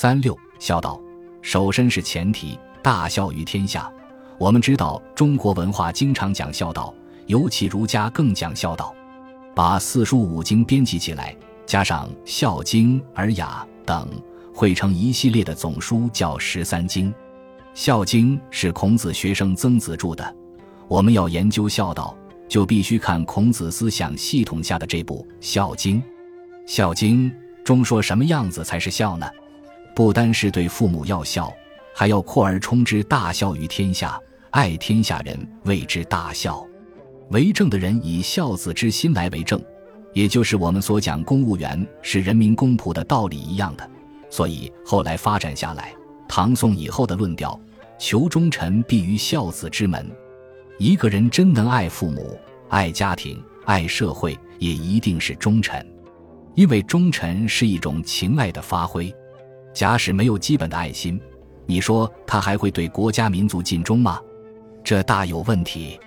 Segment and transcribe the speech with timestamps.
[0.00, 0.98] 三六孝道，
[1.42, 3.92] 守身是前提，大孝于天下。
[4.38, 6.94] 我们知道中国文化经常讲孝道，
[7.26, 8.94] 尤其儒家更讲孝道，
[9.54, 11.36] 把四书五经编辑起来，
[11.66, 14.08] 加上《孝经》《尔雅》等，
[14.54, 17.08] 汇成一系列的总书，叫《十三经》。
[17.74, 20.34] 《孝经》是孔子学生曾子著的。
[20.88, 22.16] 我们要研究孝道，
[22.48, 25.96] 就必须看孔子思想系统下的这部《孝经》。
[26.64, 27.30] 《孝经》
[27.62, 29.28] 中说什么样子才是孝呢？
[30.00, 31.52] 不单是对父母要孝，
[31.94, 34.18] 还要扩而充之，大孝于天下。
[34.48, 36.66] 爱天下人谓之大孝，
[37.28, 39.62] 为政的人以孝子之心来为政，
[40.14, 43.86] 也就是我们所讲公务员是人民公仆的道理一样的。
[44.30, 45.92] 所以后来发展下来，
[46.26, 47.60] 唐宋以后的论调，
[47.98, 50.10] 求忠臣必于孝子之门。
[50.78, 52.40] 一个人真能爱父母、
[52.70, 55.86] 爱家庭、爱社会，也一定是忠臣，
[56.54, 59.14] 因为忠臣是一种情爱的发挥。
[59.72, 61.20] 假使没有基本的爱心，
[61.66, 64.20] 你说他还会对国家民族尽忠吗？
[64.82, 65.98] 这大有问题。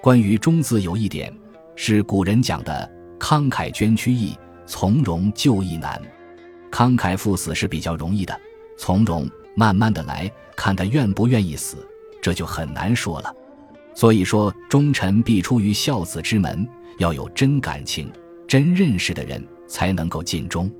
[0.00, 1.32] 关于“忠”字，有一点
[1.76, 6.00] 是古人讲的：“慷慨捐躯易，从容就义难。”
[6.72, 8.38] 慷慨赴死是比较容易的，
[8.78, 11.76] 从容慢慢的来看他愿不愿意死，
[12.20, 13.34] 这就很难说了。
[13.94, 16.66] 所以说，忠臣必出于孝子之门，
[16.98, 18.10] 要有真感情、
[18.48, 20.70] 真认识的人才能够尽忠。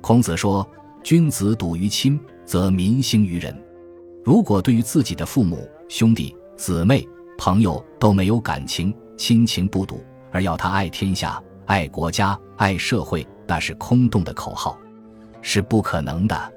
[0.00, 0.68] 孔子说
[1.08, 3.58] ：“君子笃于亲，则民兴于仁。”
[4.22, 7.02] 如果对于自己的父母、兄弟，姊妹、
[7.38, 14.78] 朋友都没有感情、亲情不笃，而要他爱天下、爱国家、爱社会，那是空洞的口号，
[15.40, 16.52] 是不可能的。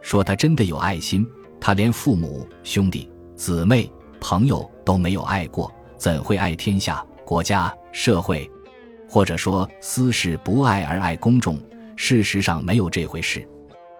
[0.00, 1.26] 说他真的有爱心，
[1.60, 8.48] 他连父母、兄弟、姊妹、朋友都没有爱过，怎会爱天下、国家、社会？
[9.08, 11.58] 或者说私事不爱而爱公众？
[11.96, 13.44] 事实上没有这回事。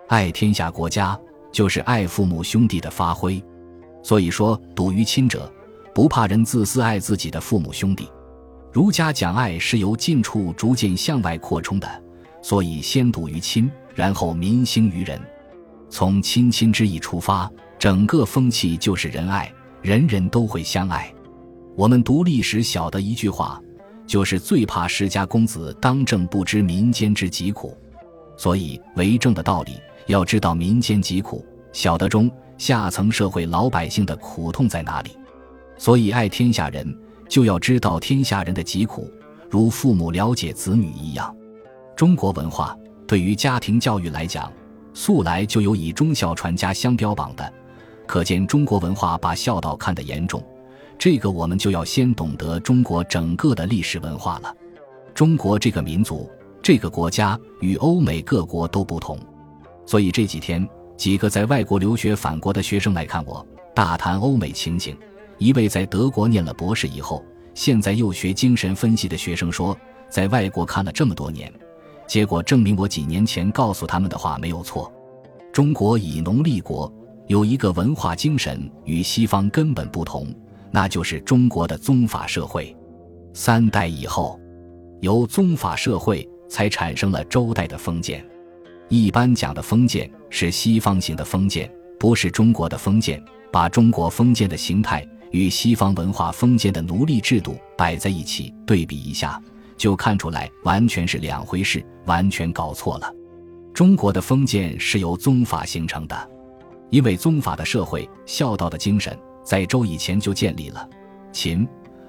[0.08, 1.18] 爱天下、国家，
[1.52, 3.42] 就是爱父母、兄弟的发挥。
[4.02, 5.52] 所以说，笃于亲者，
[5.94, 8.08] 不怕人自私爱自己的父母兄弟。
[8.72, 12.02] 儒家讲爱是由近处逐渐向外扩充的，
[12.40, 15.20] 所以先笃于亲，然后民兴于人。
[15.90, 19.52] 从亲亲之意出发，整个风气就是仁爱，
[19.82, 21.12] 人人都会相爱。
[21.76, 23.60] 我们读历史晓得一句话，
[24.06, 27.76] 就是最怕世家公子当政不知民间之疾苦。
[28.38, 29.72] 所以为政的道理，
[30.08, 32.30] 要知道民间疾苦，晓得中。
[32.56, 35.10] 下层社会老百姓的苦痛在哪里？
[35.76, 36.84] 所以爱天下人
[37.28, 39.08] 就要知道天下人的疾苦，
[39.48, 41.32] 如父母了解子女一样。
[41.94, 42.76] 中国文化
[43.06, 44.52] 对于家庭教育来讲，
[44.92, 47.52] 素来就有以忠孝传家相标榜的，
[48.08, 50.44] 可见中国文化把孝道看得严重。
[50.98, 54.52] 这个我们就要先懂得中国整个的历史文化了。
[55.14, 56.28] 中国这个民族、
[56.60, 59.16] 这个国家与欧美各国都不同，
[59.88, 60.68] 所以这几天。
[60.98, 64.98] 几个在外国留学返国的学生来看我，大谈欧美情景。
[65.38, 69.78] 一位在德国念了博士以后，现在又学精神分析的学生说，
[70.10, 71.50] 在外国看了这么多年，
[72.08, 74.92] 结果证明我几年前告诉他们的话没有错。
[75.52, 76.92] 中国以农立国，
[77.28, 80.26] 有一个文化精神与西方根本不同，
[80.72, 82.76] 那就是中国的宗法社会。
[83.32, 84.38] 三代以后，
[85.00, 88.26] 由宗法社会才产生了周代的封建。
[88.88, 93.22] 一般讲的封建是西方型的封建，不是中国的封建。
[93.50, 99.42] 把中国封建的形态与西方文化封建的奴隶制度摆在一起对比一下，
[99.74, 103.10] 就看出来完全是两回事，完全搞错了。
[103.72, 106.30] 中国的封建是由宗法形成的，
[106.90, 110.86] 因为宗法的社会孝道的精神在周以前就建立了，
[111.32, 111.66] 秦、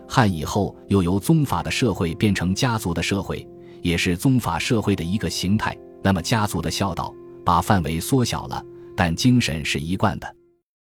[0.07, 3.47] 汉以后又由宗法的社会变成家族的社会，
[3.81, 5.73] 也是宗法社会的一个形态。
[6.01, 7.13] 那么家族的孝道
[7.45, 8.63] 把范围缩小了，
[8.95, 10.35] 但精神是一贯的。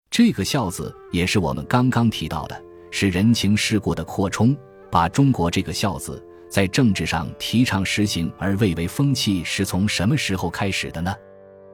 [0.09, 4.55] 这个“孝”字也是我们刚刚提到的，是人情世故的扩充。
[4.91, 11.13] 把中国这个“孝”字在政治上提倡实行而蔚为风气，是从什么时候开始的呢？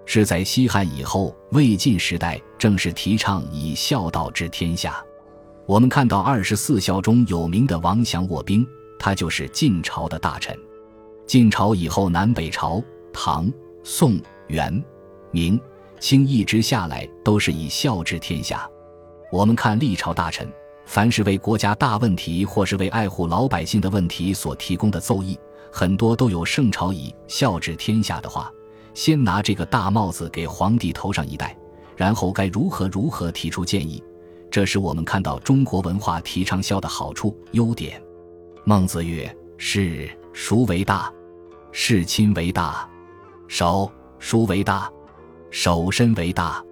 [0.08, 5.04] 是在西汉以后，魏晋时代正是提倡以孝道治天下。
[5.68, 8.66] 我们看到二十四孝中有名的王祥卧冰，
[8.98, 10.58] 他就是晋朝的大臣。
[11.28, 12.82] 晋朝以后，南北朝。
[13.14, 13.52] 唐、
[13.84, 14.84] 宋、元、
[15.32, 15.60] 明、
[16.00, 18.70] 清一直下来都是以孝治天下。
[19.32, 20.52] 我们看历朝大臣，
[20.86, 25.40] 凡是为国家大问题或是为爱护老百姓的问题所提供的奏议，
[25.72, 28.52] 很多都有圣朝以孝治天下的话。
[28.94, 31.56] 先拿这个大帽子给皇帝头上一戴，
[31.96, 34.04] 然后该如何如何提出建议。
[34.50, 38.04] 这是我们看到中国文化提倡孝的好处、优点。
[38.66, 41.10] 孟子曰：“是孰为大？
[41.72, 42.86] 是亲为大。”
[43.54, 44.90] 守书为大？
[45.50, 46.64] 守身为大。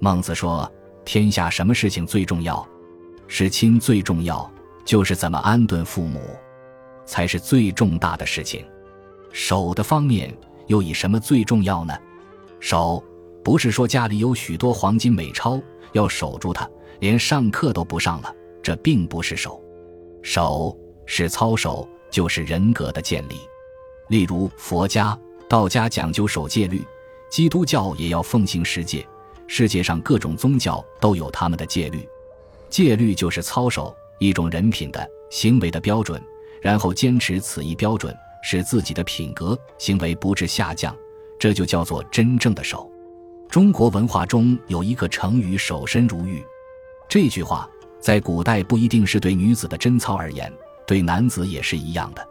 [0.00, 0.68] 孟子说
[1.06, 2.66] ：“天下什么事情最重要？
[3.28, 4.50] 是亲最重要，
[4.84, 6.20] 就是怎么安顿父母，
[7.04, 8.66] 才是最重大的事情。
[9.30, 10.36] 守的方面
[10.66, 11.96] 又以什么最重要呢？
[12.58, 13.00] 守
[13.44, 15.62] 不是说家里有许多黄金美钞
[15.92, 16.68] 要守住它，
[16.98, 19.62] 连上课都不上了，这并不是守。
[20.22, 20.76] 守
[21.06, 23.36] 是操守，就是人格的建立。
[24.08, 25.16] 例如佛家、
[25.48, 26.84] 道家讲究守戒律，
[27.30, 29.06] 基督教也要奉行十戒。”
[29.48, 32.08] 世界上各种宗教都有他们的戒律，
[32.68, 36.20] 戒律就是操守，一种人品的行为的标准，
[36.60, 38.12] 然后坚持此一标准，
[38.42, 40.92] 使自己的品格行为不致下降，
[41.38, 42.90] 这就叫做真正的守。
[43.48, 46.44] 中国文化中有一个成语“守身如玉”，
[47.08, 47.70] 这句话
[48.00, 50.52] 在古代不一定是对女子的贞操而言，
[50.84, 52.28] 对男子也是一样的。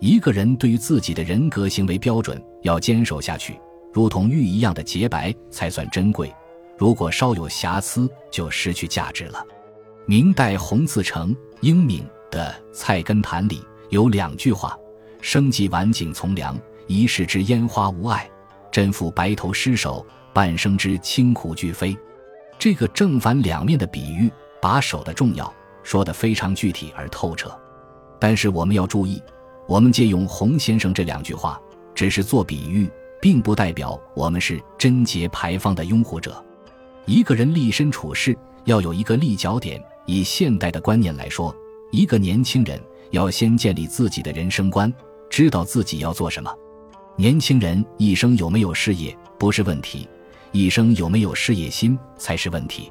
[0.00, 3.58] 一个人对于自己的人格行为标准要坚守下去，
[3.92, 6.32] 如同玉一样的洁白才算珍贵。
[6.76, 9.44] 如果稍有瑕疵，就失去价值了。
[10.06, 13.60] 明代洪自成、英敏的《菜根谭》里
[13.90, 14.78] 有两句话
[15.20, 16.56] ：“生计晚景从良，
[16.86, 18.20] 一世之烟花无碍；
[18.70, 21.96] 真负白头失守，半生之清苦俱非。”
[22.56, 24.30] 这个正反两面的比喻，
[24.62, 25.52] 把守的重要
[25.82, 27.50] 说得非常具体而透彻。
[28.20, 29.20] 但是我们要注意，
[29.68, 31.60] 我们借用洪先生这两句话，
[31.94, 36.42] 只是做比喻，并不代表我们是贞洁牌坊的拥护者。
[37.04, 38.34] 一个人立身处世
[38.64, 39.80] 要有一个立脚点。
[40.06, 41.54] 以现代的观念来说，
[41.92, 42.80] 一个年轻人
[43.10, 44.90] 要先建立自己的人生观，
[45.28, 46.50] 知道自己要做什么。
[47.14, 50.08] 年轻人一生有没有事业不是问题，
[50.50, 52.90] 一生有没有事业心才是问题。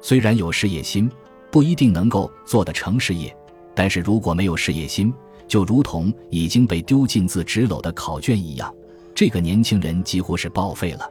[0.00, 1.10] 虽然有事业心
[1.50, 3.36] 不一定能够做得成事业，
[3.74, 5.12] 但是如果没有事业心，
[5.46, 8.72] 就如同已经被丢进自纸篓的考卷一样，
[9.14, 11.08] 这个年轻人几乎是报废了。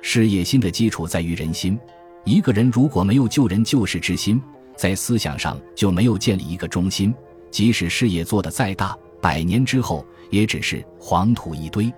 [0.00, 1.78] 事业心的基础在于人心，
[2.24, 4.40] 一个人如果没有救人救世之心，
[4.76, 7.14] 在思想上就没有建立一个中心，
[7.50, 11.92] 即使事业做得再大，百年之后也只是黄土一堆。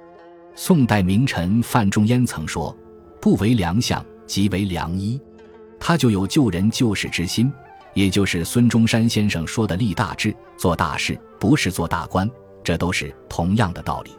[0.54, 2.74] 宋代名臣范仲淹曾说
[3.20, 5.20] ：“不为良相，即为良医。”
[5.78, 7.52] 他就有救人救世之心，
[7.96, 12.30] 也就是孙中山先生说的立大志、做大事，不是做大官，
[12.62, 14.10] 这都是同样的道理。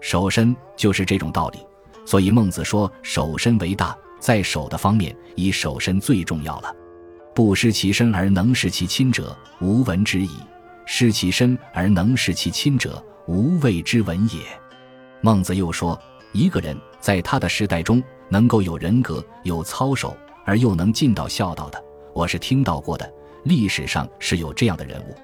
[0.00, 1.58] 守身就是这种道理。
[2.06, 6.72] 所以孟子说：“守身为大，在守的方面，以守身最重要了。
[7.34, 10.28] 不失其身而能事其亲者，无闻之矣；
[10.86, 14.42] 失其身而能事其亲者，无谓之闻也。”
[15.20, 16.00] 孟子又说
[16.32, 20.16] ：“一个人在他的时代中，能够有人格、有操守，
[20.46, 21.82] 而又能尽到孝道的，
[22.18, 23.08] 我是听到过的。
[23.44, 25.14] 历史上是有这样的人物。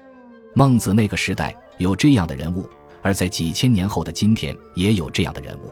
[0.53, 2.69] 孟子那个时代有这样的人物，
[3.01, 5.69] 而在几千年后的今天，也有这样的人物。”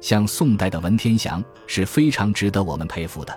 [0.00, 3.36] 像宋代的文天祥是非常值得我们佩服的，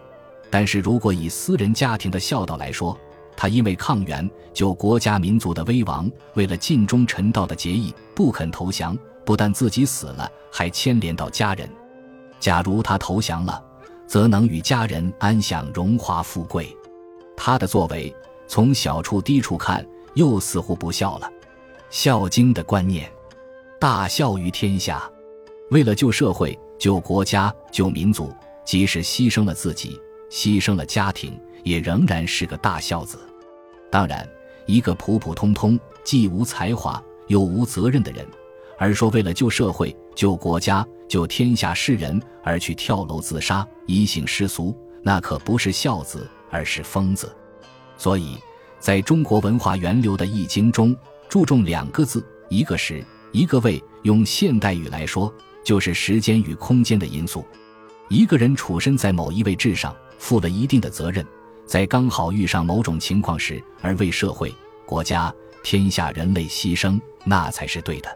[0.51, 2.95] 但是如果以私人家庭的孝道来说，
[3.35, 8.95] 他因为抗元救国家民族的危亡，为了尽忠臣道的节义，不肯投降，
[9.25, 11.67] 不但自己死了，还牵连到家人。
[12.39, 13.59] 假如他投降了，
[14.05, 16.77] 则能与家人安享荣华富贵。
[17.37, 18.13] 他的作为
[18.47, 21.27] 从小处低处看，又似乎不孝了。
[21.89, 23.11] 《孝经》的观念，
[23.79, 25.09] 大孝于天下。
[25.71, 28.33] 为了救社会、救国家、救民族，
[28.63, 29.99] 即使牺牲了自己、
[30.29, 33.17] 牺牲了家庭，也仍然是个大孝子。
[33.89, 34.27] 当然，
[34.65, 38.25] 一个普普通通、既无才华又无责任的人，
[38.77, 47.35] 而说为了救社会、救国家、救天下世人而去跳楼自杀、以行世俗，那可不是孝子，而是疯子。
[47.97, 48.37] 所以，
[48.79, 50.95] 在中国文化源流的《易经》中，
[51.27, 53.83] 注重两个字：一个时，一个位。
[54.03, 55.33] 用现代语来说。
[55.65, 57.43] 就是时间与空间的因素。
[58.07, 61.25] 一个人处身在某一位置上，负了一定的责任，
[61.65, 64.53] 在刚好遇上某种情况时，而为社会、
[64.85, 65.33] 国家、
[65.63, 68.15] 天下人类牺牲，那才是对的。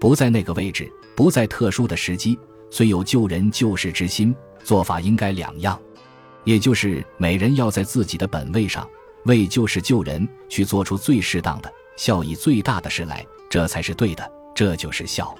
[0.00, 2.38] 不在那个位置，不在特殊的时机，
[2.70, 5.78] 虽有救人救世之心，做法应该两样。
[6.48, 8.88] 也就是每人要在自己的本位上，
[9.26, 14.32] 为救世救人去做出最适当的、效益最大的事来，这才是对的。
[14.54, 15.36] 这就是孝。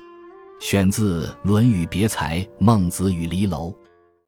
[0.61, 3.73] 选自《论语别裁·孟子与离娄》。